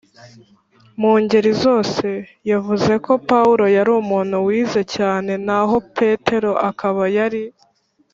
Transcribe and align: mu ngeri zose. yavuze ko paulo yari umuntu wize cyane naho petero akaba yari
mu 1.01 1.11
ngeri 1.21 1.51
zose. 1.63 2.07
yavuze 2.51 2.93
ko 3.05 3.11
paulo 3.29 3.65
yari 3.75 3.91
umuntu 4.01 4.35
wize 4.47 4.81
cyane 4.95 5.31
naho 5.47 5.75
petero 5.97 6.51
akaba 6.69 7.03
yari 7.17 7.43